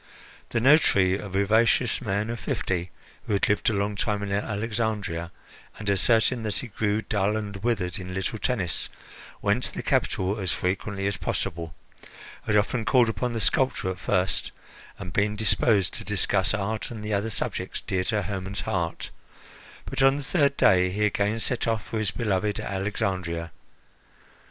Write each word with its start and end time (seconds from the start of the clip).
The 0.49 0.59
notary, 0.59 1.15
a 1.19 1.29
vivacious 1.29 2.01
man 2.01 2.31
of 2.31 2.39
fifty, 2.39 2.89
who 3.27 3.33
had 3.33 3.47
lived 3.47 3.69
a 3.69 3.73
long 3.73 3.95
time 3.95 4.23
in 4.23 4.31
Alexandria 4.31 5.31
and, 5.77 5.87
asserting 5.87 6.41
that 6.41 6.55
he 6.55 6.69
grew 6.69 7.03
dull 7.03 7.37
and 7.37 7.57
withered 7.57 7.99
in 7.99 8.15
little 8.15 8.39
Tennis, 8.39 8.89
went 9.43 9.65
to 9.65 9.73
the 9.75 9.83
capital 9.83 10.39
as 10.39 10.51
frequently 10.51 11.05
as 11.05 11.17
possible, 11.17 11.75
had 12.47 12.57
often 12.57 12.83
called 12.83 13.09
upon 13.09 13.33
the 13.33 13.39
sculptor 13.39 13.91
at 13.91 13.99
first, 13.99 14.51
and 14.97 15.13
been 15.13 15.35
disposed 15.35 15.93
to 15.93 16.03
discuss 16.03 16.51
art 16.55 16.89
and 16.89 17.03
the 17.05 17.13
other 17.13 17.29
subjects 17.29 17.79
dear 17.79 18.03
to 18.05 18.23
Hermon's 18.23 18.61
heart, 18.61 19.11
but 19.85 20.01
on 20.01 20.17
the 20.17 20.23
third 20.23 20.57
day 20.57 20.89
he 20.89 21.05
again 21.05 21.39
set 21.39 21.67
off 21.67 21.85
for 21.85 21.99
his 21.99 22.09
beloved 22.09 22.59
Alexandria. 22.59 23.51